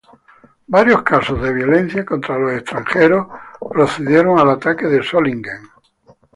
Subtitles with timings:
[0.65, 3.27] Varios casos de violencia contra los extranjeros
[3.69, 5.61] precedieron al ataque de Solingen.